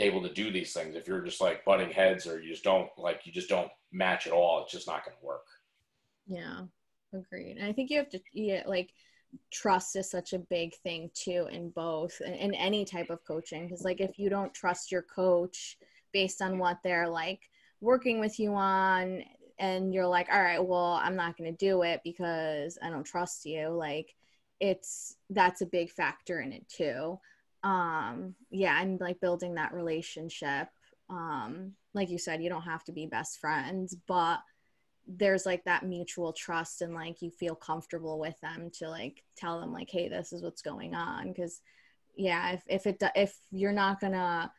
[0.00, 0.96] able to do these things.
[0.96, 4.26] If you're just like butting heads or you just don't like you just don't match
[4.26, 5.46] at all, it's just not going to work.
[6.26, 6.62] Yeah,
[7.12, 7.56] agreed.
[7.58, 8.90] And I think you have to yeah, like
[9.50, 13.64] trust is such a big thing too in both in, in any type of coaching
[13.66, 15.78] because like if you don't trust your coach
[16.12, 17.40] based on what they're like
[17.80, 19.22] working with you on
[19.58, 23.04] and you're like all right well i'm not going to do it because i don't
[23.04, 24.14] trust you like
[24.60, 27.18] it's that's a big factor in it too
[27.62, 30.68] um yeah and like building that relationship
[31.10, 34.40] um like you said you don't have to be best friends but
[35.06, 39.60] there's like that mutual trust and like you feel comfortable with them to like tell
[39.60, 41.60] them like hey this is what's going on because
[42.16, 44.50] yeah if, if it if you're not gonna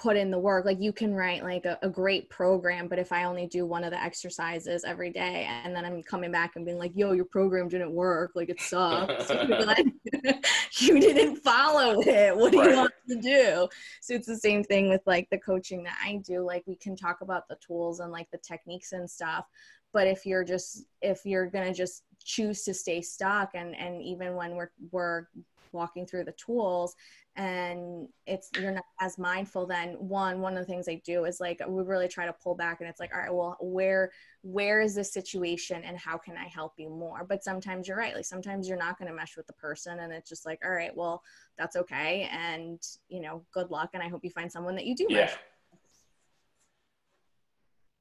[0.00, 3.12] put in the work like you can write like a, a, great program but if
[3.12, 6.64] i only do one of the exercises every day and then i'm coming back and
[6.64, 8.32] being like yo your program didn't work.
[8.34, 9.30] Like it sucks.
[9.60, 9.86] Like,
[10.78, 12.36] you didn't follow it.
[12.36, 12.70] What do right.
[12.70, 13.68] you want to do?
[14.00, 16.42] So it's the same thing with like the coaching that i do.
[16.42, 19.46] Like we can talk about the tools and like the techniques and stuff
[19.92, 24.34] but if you're just if you're gonna just choose to stay stuck and and even
[24.34, 25.26] when we're we're
[25.72, 26.94] walking through the tools
[27.36, 31.38] and it's you're not as mindful then one one of the things i do is
[31.40, 34.10] like we really try to pull back and it's like all right well where
[34.42, 38.14] where is this situation and how can i help you more but sometimes you're right
[38.14, 40.72] like sometimes you're not going to mesh with the person and it's just like all
[40.72, 41.22] right well
[41.56, 44.96] that's okay and you know good luck and i hope you find someone that you
[44.96, 45.20] do yeah.
[45.20, 45.36] mesh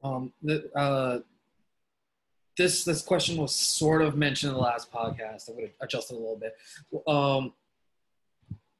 [0.04, 1.20] um the uh
[2.60, 5.48] this this question was sort of mentioned in the last podcast.
[5.48, 6.56] I'm going to adjust it a little bit.
[7.08, 7.54] Um,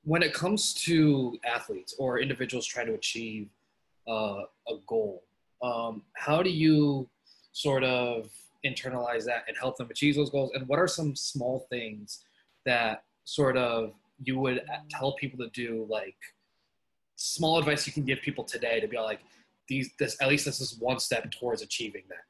[0.10, 3.48] when it comes to athletes or individuals trying to achieve
[4.08, 5.22] uh, a goal,
[5.62, 7.08] um, how do you
[7.52, 8.32] sort of
[8.66, 10.50] internalize that and help them achieve those goals?
[10.56, 12.26] And what are some small things
[12.66, 13.94] that sort of
[14.24, 16.18] you would tell people to do, like
[17.16, 19.20] small advice you can give people today to be like,
[19.68, 22.26] these, this, at least this is one step towards achieving that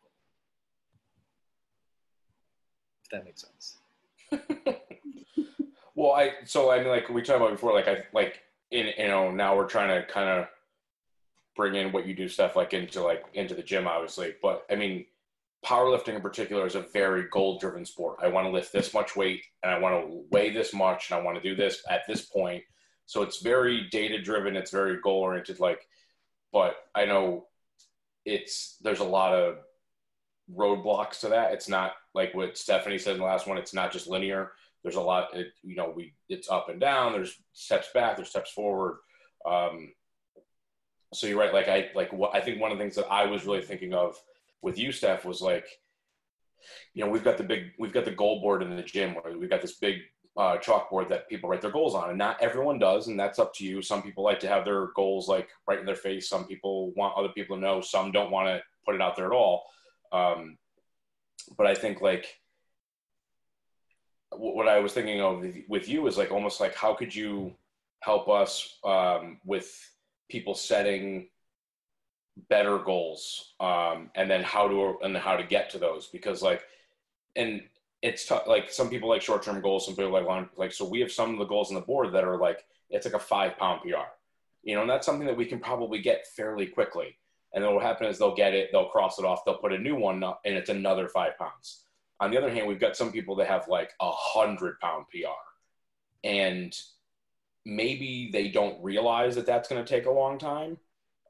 [3.06, 3.78] If that makes sense.
[6.00, 8.40] well, I so I mean, like we talked about before, like I like
[8.72, 10.48] in you know now we're trying to kind of
[11.58, 14.34] bring in what you do stuff like into like into the gym, obviously.
[14.42, 15.06] But I mean,
[15.66, 18.20] powerlifting in particular is a very goal driven sport.
[18.22, 21.20] I want to lift this much weight and I want to weigh this much and
[21.20, 22.64] I want to do this at this point.
[23.06, 24.56] So it's very data driven.
[24.56, 25.60] It's very goal oriented.
[25.60, 25.86] Like,
[26.54, 27.48] but I know
[28.24, 29.58] it's there's a lot of
[30.56, 31.52] roadblocks to that.
[31.52, 33.58] It's not like what Stephanie said in the last one.
[33.58, 34.54] It's not just linear.
[34.84, 35.36] There's a lot.
[35.36, 37.14] It, you know, we it's up and down.
[37.14, 38.16] There's steps back.
[38.16, 39.00] There's steps forward.
[39.46, 39.92] Um,
[41.14, 41.54] so you're right.
[41.54, 43.94] Like I like what I think one of the things that I was really thinking
[43.94, 44.16] of
[44.62, 45.66] with you, Steph, was like,
[46.94, 49.38] you know, we've got the big we've got the goal board in the gym where
[49.38, 49.98] we've got this big
[50.38, 53.54] uh, chalkboard that people write their goals on, and not everyone does, and that's up
[53.56, 53.82] to you.
[53.82, 56.30] Some people like to have their goals like right in their face.
[56.30, 57.82] Some people want other people to know.
[57.82, 59.66] Some don't want to put it out there at all.
[60.12, 60.58] Um,
[61.58, 62.39] but I think like
[64.32, 67.54] what I was thinking of with you is like almost like how could you
[68.02, 69.92] help us um, with
[70.30, 71.28] people setting
[72.50, 76.08] better goals um, and then how to and how to get to those?
[76.08, 76.64] Because like
[77.36, 77.62] and
[78.02, 81.12] it's like some people like short-term goals some people like long like so we have
[81.12, 83.82] some of the goals on the board that are like it's like a five pound
[83.82, 83.90] pr
[84.64, 87.18] you know and that's something that we can probably get fairly quickly.
[87.54, 89.74] And then what will happen is they'll get it, they'll cross it off, they'll put
[89.74, 91.84] a new one up, and it's another five pounds.
[92.20, 96.28] On the other hand, we've got some people that have like a hundred pound PR,
[96.28, 96.76] and
[97.66, 100.78] maybe they don't realize that that's going to take a long time,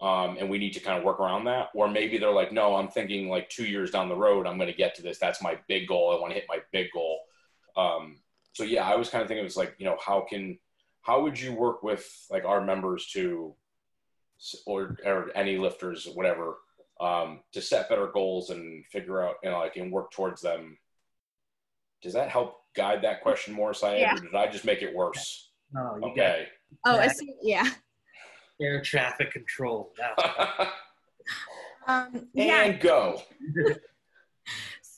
[0.02, 1.70] um, and we need to kind of work around that.
[1.76, 4.72] Or maybe they're like, no, I'm thinking like two years down the road, I'm going
[4.72, 5.20] to get to this.
[5.20, 6.12] That's my big goal.
[6.16, 7.20] I want to hit my big goal.
[7.76, 8.18] Um,
[8.54, 10.58] so yeah, I was kind of thinking it was like, you know, how can
[11.02, 13.56] how would you work with like our members to
[14.66, 16.58] or, or any lifters, whatever,
[17.00, 20.78] um, to set better goals and figure out, you know, like and work towards them.
[22.02, 24.16] Does that help guide that question more, Syed, yeah.
[24.16, 25.52] or did I just make it worse?
[25.74, 26.48] No, okay.
[26.86, 27.36] Oh, I see.
[27.42, 27.70] Yeah.
[28.62, 29.94] Air traffic control.
[31.88, 32.64] um, yeah.
[32.64, 33.22] And go.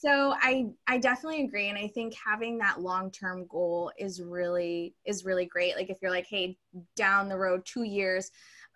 [0.02, 4.94] so i i definitely agree and i think having that long term goal is really
[5.04, 6.58] is really great like if you're like hey
[6.96, 8.32] down the road two years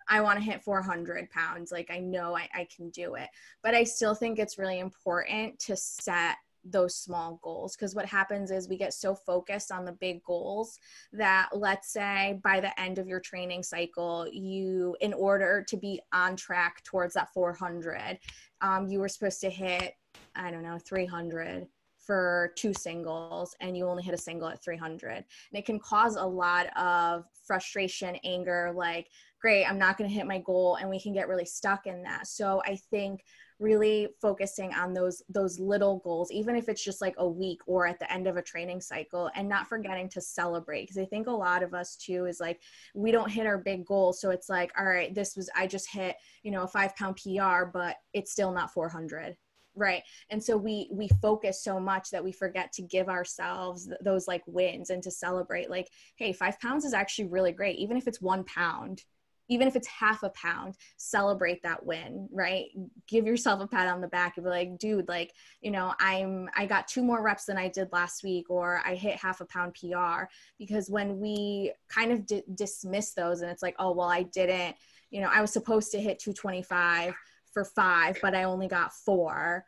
[0.09, 1.71] I want to hit 400 pounds.
[1.71, 3.29] Like I know I, I can do it.
[3.63, 6.37] But I still think it's really important to set
[6.71, 10.79] those small goals because what happens is we get so focused on the big goals
[11.13, 16.01] that let's say by the end of your training cycle you in order to be
[16.13, 18.19] on track towards that 400
[18.61, 19.93] um, you were supposed to hit
[20.35, 21.67] i don't know 300
[22.07, 26.15] for two singles and you only hit a single at 300 and it can cause
[26.15, 29.07] a lot of frustration anger like
[29.39, 32.01] great, I'm not going to hit my goal and we can get really stuck in
[32.03, 32.27] that.
[32.27, 33.23] So I think
[33.59, 37.87] really focusing on those those little goals even if it's just like a week or
[37.87, 41.25] at the end of a training cycle and not forgetting to celebrate because i think
[41.25, 42.61] a lot of us too is like
[42.93, 44.13] we don't hit our big goal.
[44.13, 47.17] So it's like all right this was i just hit you know a five pound
[47.17, 49.35] pr but it's still not 400
[49.77, 53.99] right and so we we focus so much that we forget to give ourselves th-
[54.03, 57.95] those like wins and to celebrate like hey five pounds is actually really great even
[57.95, 59.03] if it's one pound
[59.49, 62.65] even if it's half a pound, celebrate that win, right?
[63.07, 66.49] Give yourself a pat on the back and be like, dude, like, you know, I'm,
[66.55, 69.45] I got two more reps than I did last week, or I hit half a
[69.45, 70.25] pound PR.
[70.57, 74.75] Because when we kind of d- dismiss those and it's like, oh, well, I didn't,
[75.11, 77.13] you know, I was supposed to hit 225
[77.53, 79.65] for five, but I only got four.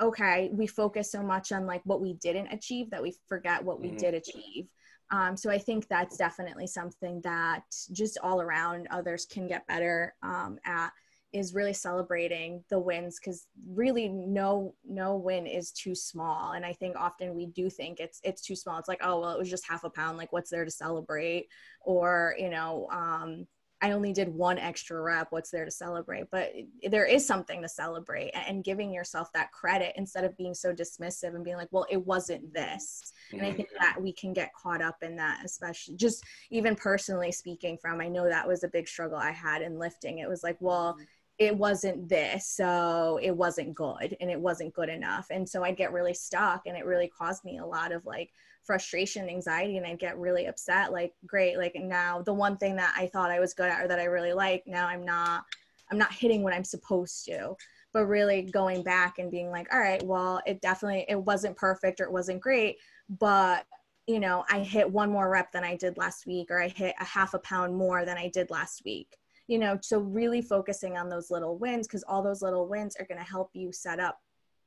[0.00, 3.80] Okay, we focus so much on like what we didn't achieve that we forget what
[3.80, 3.96] we mm-hmm.
[3.98, 4.66] did achieve.
[5.10, 10.14] Um, so I think that's definitely something that just all around others can get better
[10.22, 10.90] um, at
[11.34, 16.72] is really celebrating the wins because really no no win is too small and i
[16.72, 19.50] think often we do think it's it's too small it's like oh well it was
[19.50, 21.48] just half a pound like what's there to celebrate
[21.80, 23.46] or you know um,
[23.84, 25.26] I only did one extra rep.
[25.28, 26.30] What's there to celebrate?
[26.30, 26.52] But
[26.88, 31.34] there is something to celebrate and giving yourself that credit instead of being so dismissive
[31.34, 33.12] and being like, well, it wasn't this.
[33.30, 33.56] And I mm-hmm.
[33.56, 38.00] think that we can get caught up in that, especially just even personally speaking from,
[38.00, 40.20] I know that was a big struggle I had in lifting.
[40.20, 40.96] It was like, well,
[41.38, 45.26] it wasn't this so it wasn't good and it wasn't good enough.
[45.30, 48.30] And so i'd get really stuck and it really caused me a lot of like
[48.62, 52.94] frustration anxiety and i'd get really upset like great like now the one thing that
[52.96, 55.44] i thought i was good at or that i really like now i'm not
[55.90, 57.54] i'm not hitting what i'm supposed to.
[57.92, 62.00] But really going back and being like all right well it definitely it wasn't perfect
[62.00, 62.76] or it wasn't great
[63.08, 63.64] but
[64.06, 66.94] you know i hit one more rep than i did last week or i hit
[67.00, 69.16] a half a pound more than i did last week
[69.46, 73.06] you know so really focusing on those little wins because all those little wins are
[73.06, 74.20] going to help you set up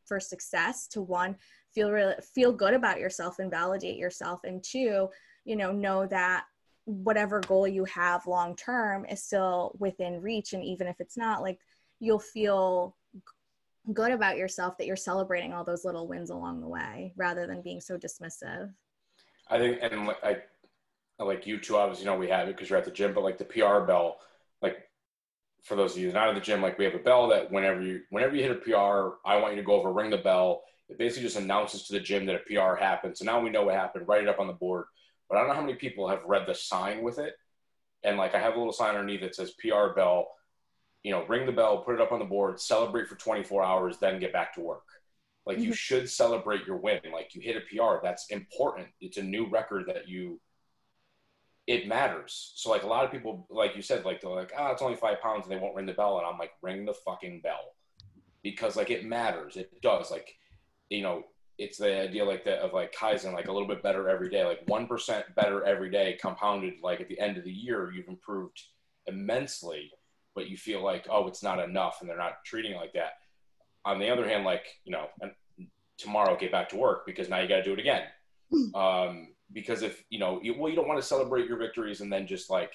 [0.06, 1.36] for success to one
[1.74, 5.10] feel really feel good about yourself and validate yourself and two
[5.46, 6.46] you know know that
[6.86, 11.42] whatever goal you have long term is still within reach and even if it's not
[11.42, 11.60] like
[12.00, 12.96] you'll feel
[13.94, 17.62] good about yourself that you're celebrating all those little wins along the way rather than
[17.62, 18.72] being so dismissive.
[19.50, 20.48] I think and like
[21.20, 23.14] i like you too obviously you know we have it because you're at the gym
[23.14, 24.20] but like the pr bell
[24.62, 24.78] like
[25.64, 27.82] for those of you not in the gym, like we have a bell that whenever
[27.82, 30.64] you whenever you hit a PR, I want you to go over, ring the bell.
[30.90, 33.18] It basically just announces to the gym that a PR happened.
[33.18, 34.08] So now we know what happened.
[34.08, 34.86] Write it up on the board.
[35.30, 37.34] But I don't know how many people have read the sign with it.
[38.04, 40.30] And like I have a little sign underneath that says PR bell.
[41.04, 43.98] You know, ring the bell, put it up on the board, celebrate for 24 hours,
[43.98, 44.84] then get back to work.
[45.46, 45.74] Like you mm-hmm.
[45.74, 47.00] should celebrate your win.
[47.12, 48.88] Like you hit a PR, that's important.
[49.00, 50.40] It's a new record that you
[51.68, 52.54] it matters.
[52.56, 54.82] So like a lot of people, like you said, like they're like, ah, oh, it's
[54.82, 56.18] only five pounds and they won't ring the bell.
[56.18, 57.76] And I'm like, ring the fucking bell
[58.42, 59.58] because like it matters.
[59.58, 60.10] It does.
[60.10, 60.34] Like,
[60.90, 61.24] you know,
[61.58, 64.46] it's the idea like that of like Kaizen, like a little bit better every day,
[64.46, 66.76] like 1% better every day compounded.
[66.82, 68.62] Like at the end of the year, you've improved
[69.08, 69.92] immensely,
[70.36, 71.98] but you feel like, oh, it's not enough.
[72.00, 73.14] And they're not treating it like that.
[73.84, 75.08] On the other hand, like, you know,
[75.98, 78.04] tomorrow get back to work because now you got to do it again.
[78.52, 78.76] Hmm.
[78.76, 82.12] Um, because if you know you, well you don't want to celebrate your victories and
[82.12, 82.74] then just like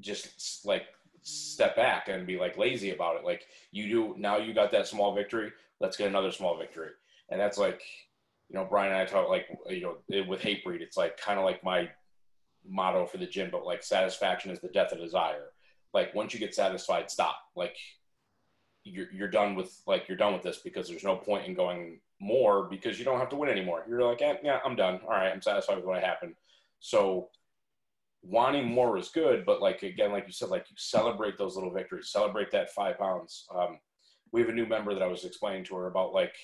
[0.00, 0.84] just like
[1.22, 3.24] step back and be like lazy about it.
[3.24, 6.90] Like you do now you got that small victory let's get another small victory.
[7.30, 7.82] And that's like
[8.48, 11.44] you know brian and i talk like you know with Hatebreed, it's like kind of
[11.44, 11.88] like my
[12.66, 15.46] motto for the gym but like satisfaction is the death of desire.
[15.94, 17.36] Like once you get satisfied stop.
[17.56, 17.76] Like
[18.84, 22.00] you're, you're done with like you're done with this because there's no point in going
[22.20, 23.84] more because you don't have to win anymore.
[23.88, 25.00] You're like, eh, yeah, I'm done.
[25.04, 26.34] All right, I'm satisfied with what happened.
[26.80, 27.28] So
[28.22, 31.72] wanting more is good, but like again, like you said, like you celebrate those little
[31.72, 33.46] victories, celebrate that five pounds.
[33.54, 33.78] Um,
[34.32, 36.34] we have a new member that I was explaining to her about like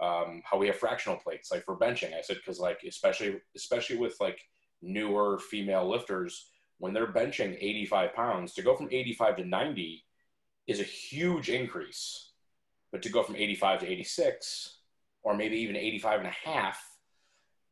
[0.00, 2.14] um, how we have fractional plates, like for benching.
[2.16, 4.40] I said because like especially especially with like
[4.80, 10.04] newer female lifters, when they're benching 85 pounds, to go from 85 to 90
[10.66, 12.30] is a huge increase.
[12.90, 14.78] But to go from 85 to 86
[15.22, 16.78] or maybe even 85 and a half,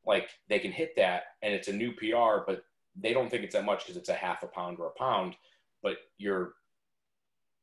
[0.06, 2.64] like they can hit that and it's a new PR, but
[2.96, 5.36] they don't think it's that much because it's a half a pound or a pound,
[5.82, 6.54] but you're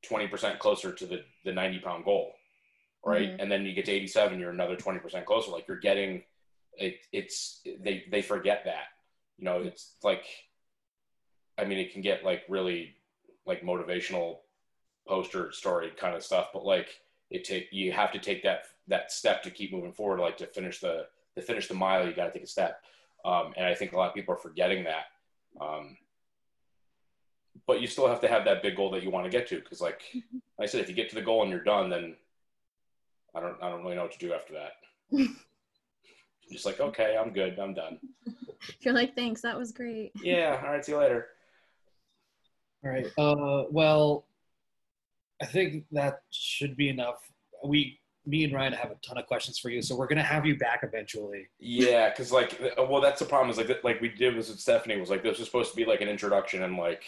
[0.10, 2.34] 20% closer to the, the 90 pound goal.
[3.06, 3.30] Right.
[3.30, 3.42] Mm-hmm.
[3.42, 5.52] And then you get to 87, you're another 20% closer.
[5.52, 6.24] Like you're getting
[6.74, 8.86] it, it's, they, they forget that,
[9.38, 10.26] you know, it's like,
[11.58, 12.96] I mean, it can get like really
[13.46, 14.40] like motivational
[15.08, 16.90] poster story kind of stuff, but like
[17.30, 20.48] it take, you have to take that that step to keep moving forward, like to
[20.48, 22.82] finish the to finish the mile, you got to take a step.
[23.24, 25.06] Um, and I think a lot of people are forgetting that.
[25.60, 25.98] Um,
[27.66, 29.58] but you still have to have that big goal that you want to get to,
[29.58, 30.02] because like
[30.60, 32.16] I said, if you get to the goal and you're done, then
[33.36, 34.72] I don't I don't really know what to do after that.
[36.52, 38.00] just like okay, I'm good, I'm done.
[38.82, 40.12] You're like, thanks, that was great.
[40.24, 40.62] Yeah.
[40.64, 40.84] All right.
[40.84, 41.28] See you later.
[42.84, 43.08] All right.
[43.18, 44.26] Uh, well,
[45.42, 47.32] I think that should be enough.
[47.64, 50.46] We me and Ryan have a ton of questions for you, so we're gonna have
[50.46, 51.48] you back eventually.
[51.60, 53.50] Yeah, because like, uh, well, that's the problem.
[53.50, 55.00] Is like, like we did this with Stephanie.
[55.00, 57.04] Was like, this was supposed to be like an introduction and like,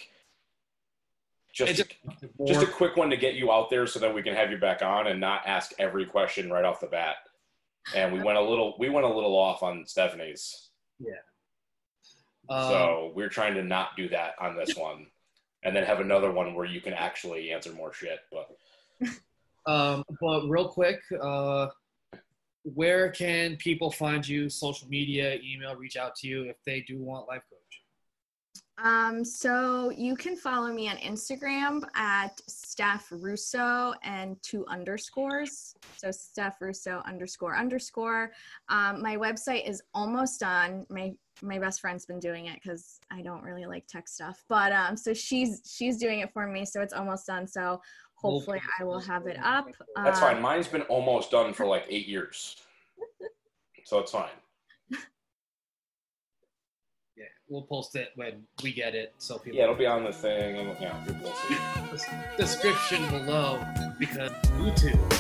[1.53, 4.33] just It's just a quick one to get you out there so that we can
[4.33, 7.17] have you back on and not ask every question right off the bat.
[7.95, 10.69] And we went a little, we went a little off on Stephanie's,
[12.49, 15.07] um, so we're trying to not do that on this one,
[15.63, 18.19] and then have another one where you can actually answer more shit.
[18.31, 18.49] But
[19.69, 21.67] Um, but real quick, uh,
[22.63, 24.49] where can people find you?
[24.49, 27.59] Social media, email, reach out to you if they do want life coach.
[28.83, 35.75] Um, so you can follow me on Instagram at Steph Russo and two underscores.
[35.97, 38.31] So Steph Russo underscore underscore.
[38.69, 40.85] Um, my website is almost done.
[40.89, 44.43] My my best friend's been doing it because I don't really like tech stuff.
[44.49, 47.47] But um, so she's she's doing it for me, so it's almost done.
[47.47, 47.81] So
[48.21, 49.67] hopefully I will have it up.
[49.95, 50.37] that's fine.
[50.37, 52.57] Uh, Mine's been almost done for like eight years,
[53.85, 54.29] so it's fine.
[57.15, 59.57] Yeah, we'll post it when we get it, so people.
[59.57, 62.13] Yeah, it'll be on the thing, and yeah, people will see.
[62.37, 63.63] description below
[63.99, 65.18] because YouTube.